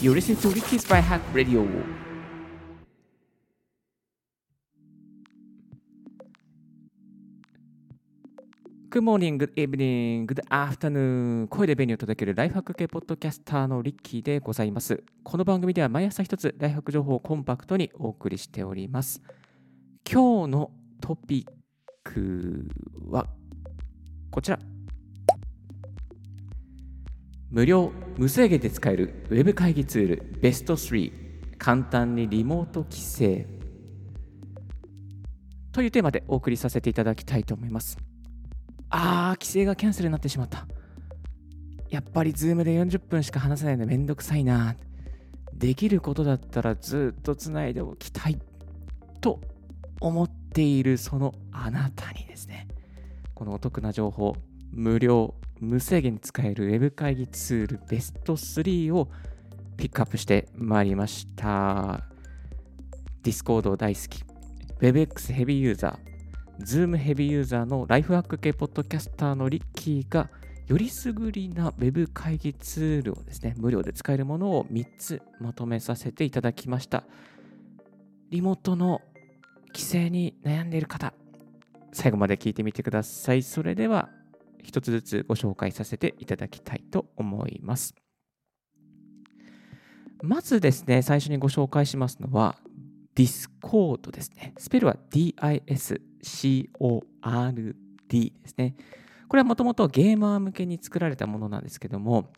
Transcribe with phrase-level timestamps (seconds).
[0.00, 1.66] You're listening to Ricky's by Hack Radio.
[8.90, 11.48] Good morning, good evening, good afternoon.
[11.48, 15.02] 声で便利を届けるライフハック系ポッドキャスターのリッキーでございます。
[15.24, 19.20] この番組では毎朝一つライフハック情報をコンパクトにお送りしております。
[20.08, 20.70] 今日の
[21.00, 21.52] トピッ
[22.04, 22.68] ク
[23.10, 23.26] は
[24.30, 24.77] こちら。
[27.50, 31.12] 無料無制限で使えるウェブ会議ツールベスト3
[31.58, 33.46] 簡単にリモート帰省
[35.72, 37.98] というテーマでお送りさせていただきたいと思います
[38.90, 40.66] あー、帰省がキャンセルになってしまった。
[41.90, 44.76] やっぱり Zoom で40分しか話せないのめんどくさいな。
[45.54, 48.38] できることだったらずっとつないでおきたい
[49.20, 49.40] と
[50.00, 52.68] 思っているそのあなたにですね、
[53.34, 54.36] このお得な情報、
[54.70, 59.08] 無料、無制限に使える Web 会議ツールベスト3を
[59.76, 62.04] ピックアップしてまいりました。
[63.22, 64.24] Discord 大好き、
[64.80, 70.30] WebX ヘビーユーザー、Zoom ヘビーユーザーのライフハック系ポッドキャスターのリッキーが
[70.66, 77.04] よりすぐりな Web 会議ツールをですね、無料で使えるものを3つまとめさせていただきました。
[78.30, 79.00] リモートの
[79.68, 81.14] 規制に悩んでいる方、
[81.92, 83.42] 最後まで聞いてみてください。
[83.42, 84.10] それでは、
[84.62, 87.94] 一つずつご紹介させていただきたいと思います。
[90.22, 92.56] まずですね、最初にご紹介しますのは、
[93.14, 94.54] Discord ですね。
[94.58, 97.74] スペルは DIS CORD
[98.08, 98.76] ですね。
[99.28, 102.32] これはもともとゲーマー向けに作られたものなんですけども、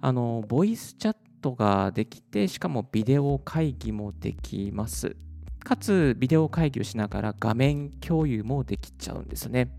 [0.00, 5.16] あの、ボイスチャットができて、しかもビデオ会議もできます。
[5.60, 9.70] かつ、ビデオ会議をしながら画面共有もできちゃうんですね。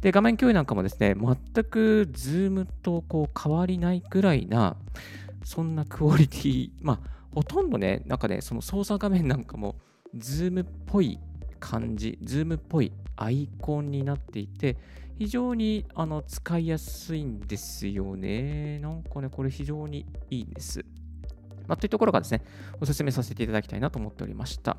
[0.00, 4.76] で、画面共有なんかもですね、全く Zoom とこう変わりないくらいな、
[5.44, 9.76] そんなクオリティ、まあ、ほとんどね、なんかね、その操作画面なんかも、
[10.16, 11.18] Zoom っぽい
[11.58, 14.76] 感じ、Zoom っぽいアイコンになっていて、
[15.18, 18.78] 非常にあの使いやすいんですよね。
[18.78, 20.82] なんかね、これ非常にいいんです。
[21.68, 22.42] まあ、というところがですね、
[22.80, 24.78] お勧めさせていただきたいなと思っておりました。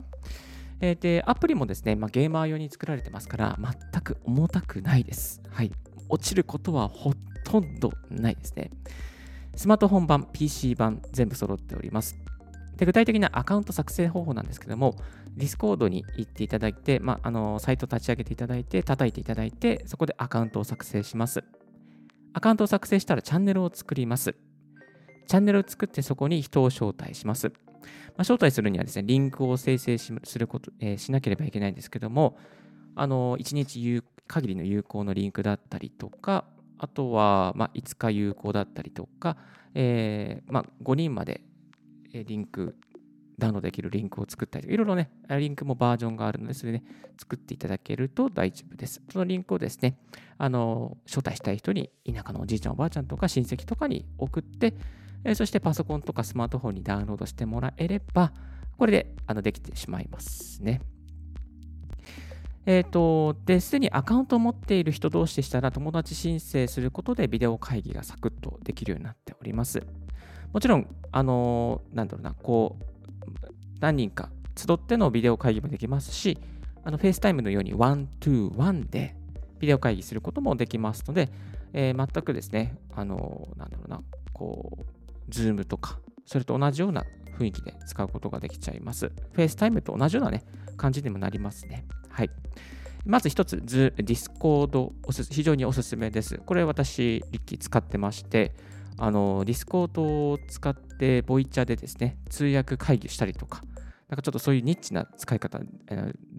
[0.82, 3.58] えー、で、アプリもですね、まあ、ゲーマー用に作られてますから、
[3.92, 5.42] 全く重たくないです。
[5.50, 5.72] はい。
[6.10, 7.14] 落ちることはほ
[7.46, 8.72] とんどないですね。
[9.56, 12.18] スマートフォン版、PC 版、全部揃っております。
[12.78, 14.96] で具体的なアカウント作成方法なんですけども、
[15.38, 21.44] Discord に行っていただいて、まあ、あのサイト立ち上げていただいて、叩いていただいて、そこでアカウントを作成します。
[22.34, 24.36] アカウントを作成したらチャンネルを作ります。
[25.28, 27.54] チャンネルを作ってそこに人を招待します。
[27.82, 32.38] まあ、招待するにはですね、リンクを生成すること、えー、しなければいけないんですけども、
[32.96, 36.46] あの1日限りの有効のリンクだったりとか、
[36.78, 39.38] あとは、まあ、5日有効だったりとか、
[39.76, 41.42] えーまあ、5人まで
[42.14, 42.76] リンク、
[43.38, 46.86] ダウンロードできるリンクを作ったりとか、いろいろね、リンクもバージョンがあるので、それで、ね、
[47.20, 49.02] 作っていただけると大丈夫です。
[49.12, 49.98] そのリンクをですね、
[50.38, 54.74] あの、招待したい人に、田舎のおじいちゃん、おばあちゃんとか親戚とかに送って、
[55.24, 58.34] えそしてパソコンとかスマートフォンにダウンロードしてもらえれば、
[58.78, 60.82] これであのできてしまいますね。
[62.66, 69.84] えっ、ー、と、で、すでにアカウントを持っている人同士でしたら、友達申請することでビデオ会議がサクッとできるようになっております。
[70.54, 72.86] もちろん、あの、なんだろうな、こう、
[73.80, 76.38] 何人か集ってのビデオ会議もできますし、
[76.84, 79.16] あの、 FaceTime のように one to one で
[79.60, 81.30] ビデオ会議することもできますので、
[81.74, 84.02] えー、全くですね、あの、なんだろうな、
[84.34, 85.01] こう、
[85.32, 87.04] Zoom とか、それと同じような
[87.40, 89.12] 雰囲気で使うことができちゃいます。
[89.34, 90.44] FaceTime と同じようなね、
[90.78, 91.86] 感じにもなりますね。
[92.10, 92.30] はい。
[93.06, 94.94] まず一つ、 Discord
[95.32, 96.38] 非常におすすめです。
[96.46, 98.54] これ私、リッキー使ってまして、
[98.98, 103.64] あの、 Discord を使って、ボイチャでですね、通訳会議したりとか、
[104.10, 105.60] なんかちょっとそういうニッチな使い方、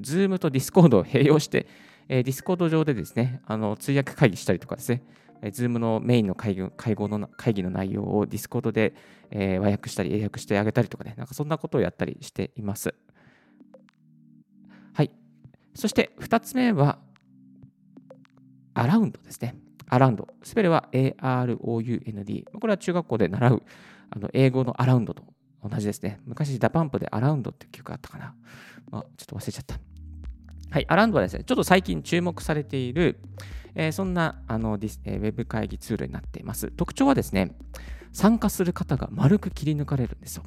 [0.01, 1.67] Zoom と Discord を併用して、
[2.09, 5.03] えー、 Discord 上でですね、あの通訳会議したりとかですね、
[5.43, 8.95] えー、 Zoom のメインの会議会合の会議の内容を Discord で、
[9.31, 12.95] えー、和訳したり、英訳してあげたりとかね、なんかそんなことをやったりしています。
[14.95, 15.11] はい。
[15.75, 16.99] そして2つ目は、
[18.75, 19.57] Around ですね。
[19.89, 20.27] Around。
[20.43, 22.45] スペルは AROUND。
[22.59, 23.63] これは中学校で習う
[24.11, 25.23] あの英語の around と
[25.63, 26.21] 同じですね。
[26.25, 28.35] 昔、 DA PUMP で Around って曲あったかな。
[28.91, 29.92] まあ、ちょっと忘れちゃった。
[30.73, 33.19] はい、 Around はですね、ちょっと最近注目されている、
[33.75, 36.71] えー、そんなあのディス、えー、ウェブ会議ツールになっています。
[36.71, 37.55] 特徴はですね、
[38.11, 40.45] 参加する方が丸く切り抜かれるんですよ。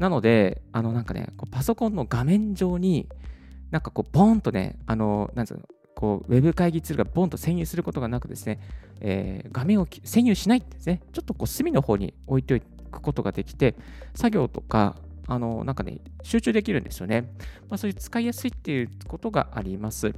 [0.00, 3.08] なので、あのなんかね、こうパソコンの画面上に、
[3.70, 5.62] なんかこう、ボーンとね、あの、なんつうの、
[5.94, 8.58] こうウェブ会議ツールがボンと占有することがなくですね、
[8.98, 12.60] えー、画面を占有しないんですね、ちょっとこう隅の方に置いて
[12.90, 13.76] おくことができて、
[14.16, 17.32] 作業とか、あのなんかね、集中できるんですよね。
[17.68, 20.12] まあ、そういう使いやすいっていうことがあります。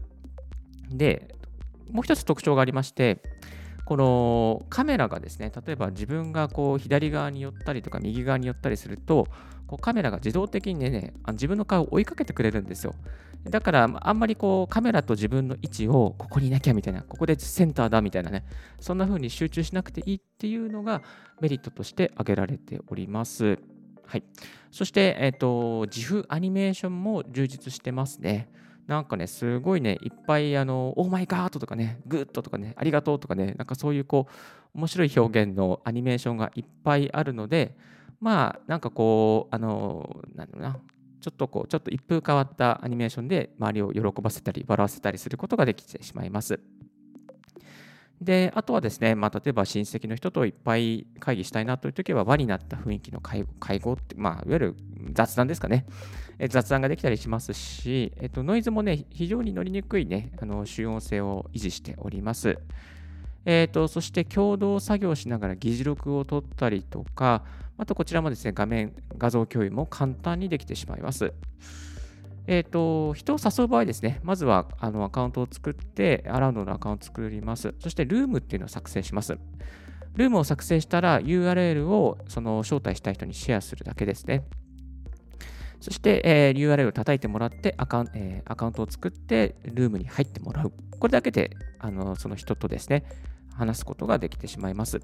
[0.91, 1.35] で、
[1.91, 3.23] もう一つ特徴がありまして、
[3.85, 9.29] このカメラがですね、例えば自分がこう左側に寄ったりとか右側に寄ったりすると、
[9.69, 12.95] こうカメラが自動的にね、自分の顔を追いかけてくれるんですよ。
[13.45, 18.45] だから、あんまりこうカメラと自分の位置をここにいなきゃみたいな、ここでセンターだみたいなね、
[18.81, 21.03] そんな風に集中しなくていいっていうのが
[21.41, 23.57] メリットとして挙げられております。
[24.07, 24.25] はい。
[24.71, 28.49] そして、えっ、ー、と、 GIF アニメーションも充実してますね。
[28.87, 34.29] なんかね、すごいね、いっぱい、あの、 Oh my God とかね、 Good とかね、ありがとうとかね、なんかそういうこ
[34.75, 37.77] う、面白い表現のアニメーションがいっぱいあるので、
[38.21, 40.79] まあ、なんかこう、あの、なんだろうな、
[41.21, 46.61] ちょっとこう、ちょっと一風変わったアニメーションで周りを喜ばせたり、笑わせたりすることができてしまいます。
[48.21, 53.45] で、あとはですね、まあ、例えば親戚の人といっぱい会議したいなという時は、輪になった雰囲気の会
[53.79, 54.77] 合って、まあ、いわゆる
[55.13, 55.87] 雑談ですかね。
[56.39, 62.59] え雑談ができたりしますし、えっと、ノイズもね、非常に乗りにくいね、あの集音性を維持しております。
[63.45, 67.45] えーと、そして共同作業しながら議事録を取ったりとか、
[67.79, 71.33] あとこちらもですね、画面、画像共有も簡単にできてしまいます。
[72.47, 77.75] えっ、ー、と、人を誘う場合ですね、まずはあのアカウントを作って、アラウンドのアカウントを作ります。
[77.79, 79.39] そして、ルームっていうのを作成します。
[80.17, 84.45] ルームを作成したら URL をその招待した人にシェアするだけですね。
[85.81, 90.73] そして、えー、URL を叩いてもらってアカ、えー、アカウントを作ってルームに入ってもらう。
[90.99, 93.05] これだけであのその人とですね、
[93.55, 95.01] 話すことができてしまいます。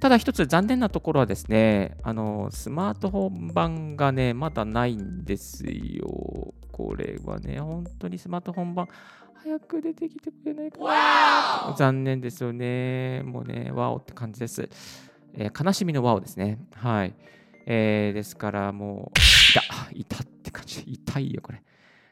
[0.00, 6.54] ただ一つ残念なところはですね、あのスマートフォン版がね、まだないんですよ。
[6.72, 8.88] これはね、本当にスマートフォン版、
[9.34, 11.76] 早く出てきてくれないかな。
[11.76, 13.22] 残念ですよね。
[13.24, 14.68] もうね、ワオって感じです。
[15.34, 16.58] えー、悲しみのワオですね。
[16.74, 17.14] はい。
[17.66, 19.18] えー、ですからもう、
[19.92, 20.82] いた、いたって感じ。
[20.86, 21.62] 痛いよ、これ。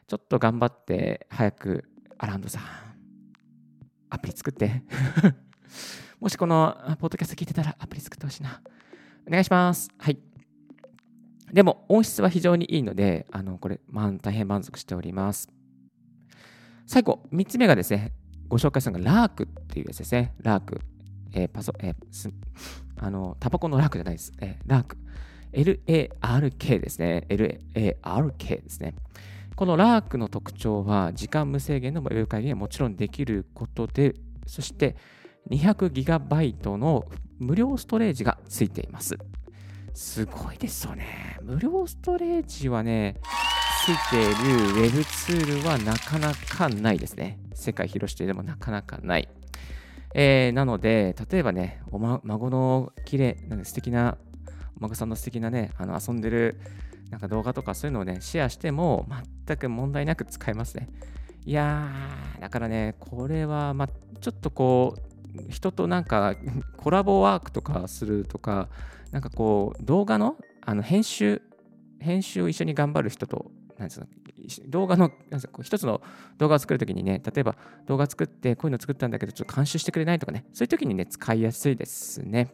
[0.07, 1.89] ちょっと頑張って、早く、
[2.19, 2.63] アランドさん、
[4.11, 4.83] アプリ作って。
[6.19, 8.61] もしこのポッドキャスト聞いてたらアプリ作ってほしいな。
[9.25, 9.89] お願いします。
[9.97, 10.17] はい。
[11.53, 15.47] でも音質は非常にいいので、あのこれ、まあ、大変満足しております。
[16.87, 18.11] 最後、3つ目がですね、
[18.49, 20.33] ご紹介するのがラークっていうやつですね。
[20.41, 20.81] ラーク。
[21.31, 22.29] えー、パソ、えー、す
[22.97, 24.33] あの、タバコのラークじゃないです。
[24.41, 24.97] えー、ラーク。
[25.53, 27.25] LARK ですね。
[27.29, 28.93] LARK ですね。
[29.55, 34.97] このラークの特徴は、時間無制限のウェブ会議がもちろんできることで、そして、
[35.49, 37.05] 200GB の
[37.39, 39.17] 無料ストレージがついています。
[39.93, 41.37] すごいですよね。
[41.41, 43.15] 無料ストレージはね、
[43.85, 47.39] ついている Web ツールはなかなかないですね。
[47.53, 49.29] 世界広してでもなかなかない。
[50.13, 54.17] えー、なので、例えばね、おま、孫の綺麗なんか素敵な、
[54.77, 56.59] お孫さんの素敵なね、あの遊んでる
[57.09, 59.07] なんか動画とかそういうのをね、シェアしても
[59.45, 60.89] 全く問題なく使えますね。
[61.45, 65.08] いやー、だからね、これは、ま、ちょっとこう、
[65.49, 66.35] 人となんか
[66.77, 68.69] コラボワークとかするとか、
[69.11, 71.41] なんかこう動画のあの編集、
[71.99, 74.07] 編集を一緒に頑張る人と、なんですか
[74.67, 75.11] 動画の、
[75.61, 76.01] 一つの
[76.37, 77.55] 動画を作るときにね、例えば
[77.85, 82.53] 動画作ってこういうの作ったんだけど、ちょっと監修してくれないとかね、そういうときにね、使いやすいですね。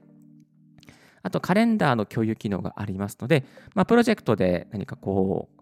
[1.23, 5.55] あと、カレンダーの共有機能がありますので、まあ、プロジェクトで何かこう、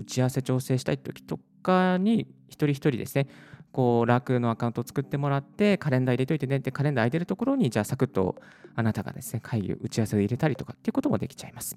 [0.00, 3.28] 打ち合わせ調整したいときとかに、一人一人ですね、
[3.74, 8.36] こう、楽のアカウントを作ってもらって、カレンダー入れといてねってカレンダー空いてるところに、じゃあサクッと
[8.76, 11.76] あなたがですね、会議、打ち合わせを入れたりとかっていうこともできちゃいます。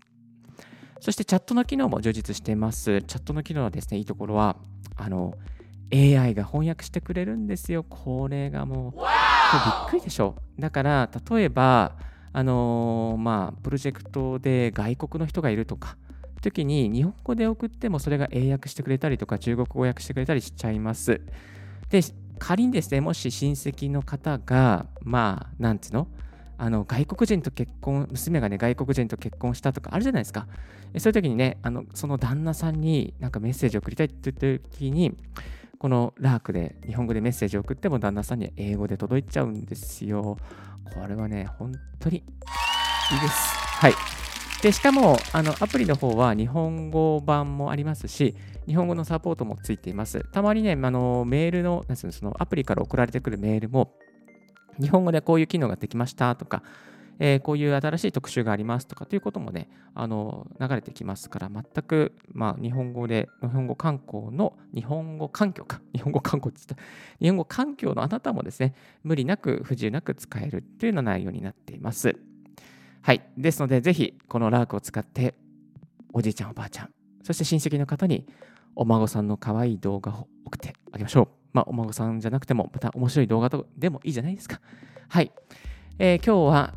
[0.99, 3.01] そしてチャットの機能も充実しています。
[3.01, 4.57] チャットの機能はですね、いいところは、
[4.95, 5.33] あの、
[5.91, 7.83] AI が翻訳してくれるんですよ。
[7.83, 10.35] これがもう、びっくりでしょ。
[10.59, 11.95] だから、例えば、
[12.31, 15.97] あのー、まあ、プロジェクトで外国の人がいるとか、
[16.41, 21.21] 時に日本語で送ってもそれが英訳してくれたりとか中国語訳してくれたりしちゃいます。
[21.89, 22.01] で、
[22.39, 26.07] 仮にですね、もし親戚の方が、まあ、なんつうの？
[26.59, 30.47] あの外国人と結婚、娘がね、外国人と結婚したとかあるじゃないですか。
[30.97, 35.15] そういう時にね、あのその旦那さんになんかメッセージを送りたいって言った時に、
[35.77, 40.37] このラークで日本語でメッセージを送っても旦那さんには英語で届いちゃうんですよ。
[40.85, 42.23] これはね、本当にいい
[43.21, 43.55] です。
[43.79, 44.26] はい。
[44.61, 48.35] で、しかも、あの、アプリの方は日本語版もありますし、
[48.65, 50.25] 日本語のサポートもついています。
[50.31, 53.93] たまにね、あの、メールの、なんそのアプリから送られてくるメールも、
[54.81, 56.63] 日本語でこういう機能ができましたとか、
[57.19, 66.83] えー、こういう新しい特集がありますとかということもね、あの、流れてきますから、全く、まあ、日本語で、日本語観光の、日本語環境か、 日本語観光って言った
[67.19, 68.73] 日本語環境のあなたもですね、
[69.03, 72.17] 無理なく、不自由なく使えるというような内容になっています。
[73.07, 73.21] はい。
[73.37, 75.33] ですので、ぜひ、このラークを使って、
[76.11, 76.89] おじいちゃん、おばあちゃん、
[77.23, 78.27] そして親戚の方に、
[78.75, 81.27] お孫さんの可愛い動画を送ってあげましょう。
[81.53, 84.59] まあ、お孫さんじゃなくても、また面白い動画でもいいじゃないですか。
[85.07, 85.31] はい。
[85.99, 86.75] えー、今日は、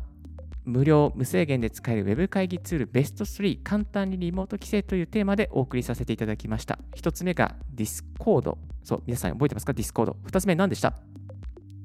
[0.63, 6.79] 無料、無制限で使える Web 会議ツールベスト3簡単にリモート規制というテーマでお送りさせていただきました。
[6.95, 8.55] 1つ目が Discord。
[8.85, 10.13] そう、皆さん覚えてますか ?Discord。
[10.13, 10.93] 2つ目何でした？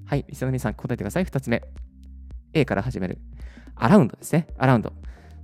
[0.04, 1.24] はい、リスナーの皆さん答えてください。
[1.24, 1.64] 2つ目。
[2.52, 3.18] A から始める。
[3.76, 4.48] アラウンドですね。
[4.58, 4.92] アラウンド。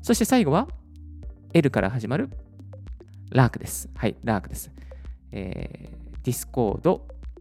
[0.01, 0.67] そして最後は
[1.53, 2.31] L から始まる
[3.31, 3.89] ラークです。
[3.95, 4.71] はい、ラークです。
[5.31, 7.01] えー、Discord、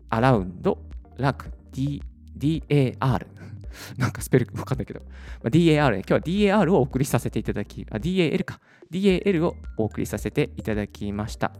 [0.09, 0.77] アラウンド、
[1.17, 2.01] ラーク、D、
[2.37, 3.25] DAR。
[3.97, 8.59] なんかスペルわかんないけど、まあ、DAR、今日は DAR をお送りさせていただき、あ、DAL か。
[8.91, 11.53] DAL をお送りさせていただきました。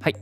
[0.00, 0.16] はい。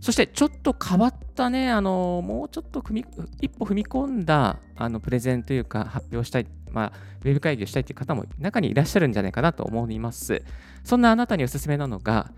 [0.00, 3.04] そしてちょっと変わったね、あのもうちょっと踏み
[3.40, 6.92] 一歩踏み込んだあのプレゼンというか発表したい、まあ、
[7.24, 10.42] ウェブ会議をしたいという方も中にいらっしゃるんじゃないかなと思います。
[10.84, 12.32] そんなあなたにおすすめなのが、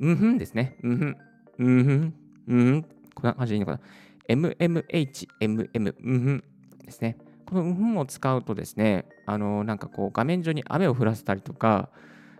[0.00, 0.76] うんふんですね。
[0.82, 1.16] うんふん、
[1.58, 2.14] うんふん、
[2.48, 2.82] うんふん。
[3.14, 3.80] こんな感じでいいのかな。
[4.28, 6.44] MMH、MM、うんふん
[6.84, 7.16] ですね。
[7.46, 11.90] このうんふんを使うとですね、あのなんかこう画面上に雨を降らせたりとか、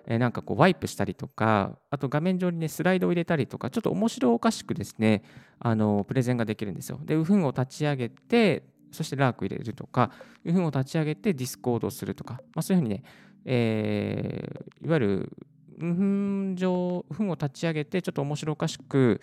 [0.06, 5.22] えなんかこうワイプしたりとか、あと画面上にね、スライドを入れたりとか、ちょっと面白おかしくですね、
[5.58, 6.98] あのプレゼンができるんですよ。
[7.02, 10.10] で、ウフンを立ち上げて、そしてラーク入れるとか、
[10.44, 13.02] mmhmm を立ち上げて Discord をするとか、まあ、そういうふうにね、
[13.44, 15.32] えー、いわゆる、
[15.78, 19.20] mmhmm 上、 mmhmm を立ち上げて、ちょっと面白おかしく、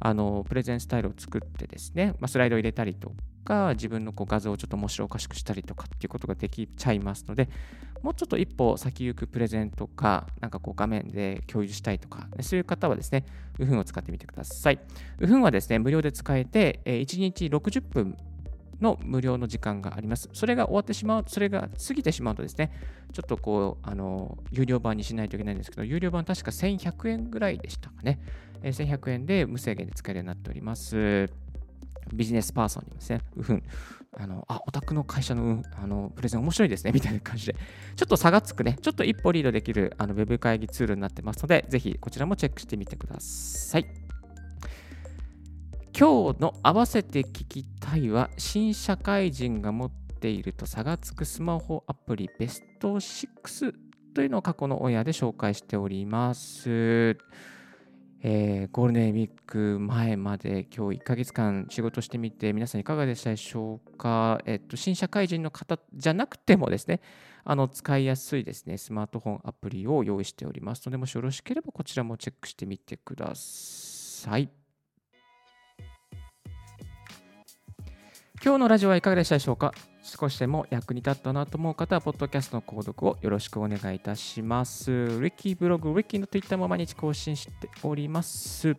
[0.00, 3.12] あのプレゼンスタイルを作ってですね、まあ、スライドを入れたりと
[3.44, 7.48] か、自分のこう画像をちょっと面白おかしくしたりとかっていうことができちゃいますので、
[8.02, 13.24] もうちょっと一歩先行くプレゼンとか、なんかこう画面で共有したいとか、そういう方はですね、
[13.58, 14.78] ウフンを使ってみてください。
[15.20, 18.16] ウフンはですね、無料で使えて、1日60分
[18.80, 20.28] の無料の時間があります。
[20.32, 22.72] それが終わってしまう、それが過ぎてしまうとですね、
[23.12, 28.18] ちょっとこう、あの、有料版にしないといけないんですけど、有料版確か1100円ぐらいでしたかね。
[28.62, 31.30] 1100円で無制限で使えるようになっております。
[32.12, 33.62] ビジネスパーソンにもですね、うふん、
[34.16, 37.56] あの、あ、お宅の会社のあのプレゼン面白いですね、みたいな感じで、
[37.96, 44.03] ちょっと差がつくね、ちょっと一歩リードできるあのウェブ会議ツールになってますので、ぜひこちらもチェックしてみてください。
[45.96, 53.72] 今日の合わせて聞きたいは、新社会人が持っていると差がつくスマホアプリベスト6
[54.12, 57.16] というのを過去のオンエアで紹介しております。
[58.26, 67.02] えー、ゴールデンウィーク前まで今日1ヶ月間仕事してみて皆さんいかがでしたでしょうか、えっと、新社会人の方じゃなくてもですね
[67.44, 74.48] あの使いやすいですねスマートフォンアプリを用意しておりますのでもしよろしければこちらもチェックしてみてください
[78.44, 79.72] 今日のラジオはいかがでしたでしょうか？
[80.02, 84.90] 少しでも役に立ったなと思う方は、ポッドキャストの購読をよろしくお願いいたします。
[85.18, 88.76] リッキーブログ、リッキーの Twitter も毎日更新しております。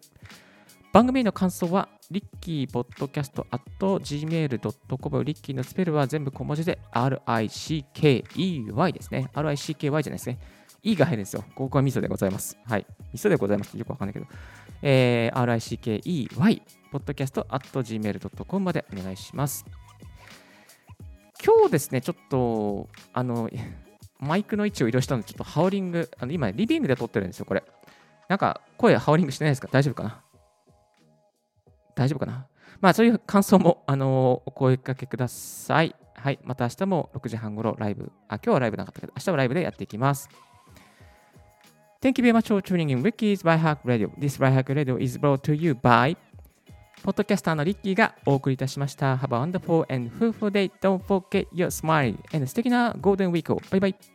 [0.93, 9.31] 番組の感想は、リッキーポッドキャスト at gmail.com リッキーのスペルは全部小文字で RICKEY ですね。
[9.33, 10.37] RICKY じゃないですね。
[10.83, 11.43] E が入るんですよ。
[11.55, 12.55] ここはミソでございます。
[12.67, 12.85] はい。
[13.11, 13.75] ミソでございます。
[13.75, 14.27] よくわかんないけど。
[14.83, 16.61] えー、RICKEY、
[16.95, 19.65] ポッドキャスト at gmail.com までお願いします。
[21.45, 23.49] 今日ですね、ちょっと、あの、
[24.21, 27.65] マイクの位置を移動したので、ちょっとハウリング、あの今、リビングで撮ってるんですよ、これ。
[28.29, 29.67] なんか、声ハウリングしてないですか？
[29.69, 30.23] 大丈夫かな？
[31.95, 32.47] 大丈夫かな？
[32.79, 35.93] まあ、そういう感想も、あのお声かけください。
[36.15, 36.39] はい。
[36.45, 38.09] また明日も6時半ごろライブ。
[38.29, 40.29] あ、今日はライブなかったけど、明日はライブでやっていきます。
[42.01, 44.09] Thank you very much for tuning in Ricky's By Hack Radio.
[44.17, 46.15] This By Hack Radio is brought to you by
[47.03, 49.15] ポッドキャスターのリッキーがお送りいたしました。
[49.17, 50.71] Have a wonderful and fruitful day.
[50.81, 52.15] Don't forget your smile.
[52.33, 53.61] And 素敵なゴールデンウィークを。
[53.69, 54.14] バイバイ。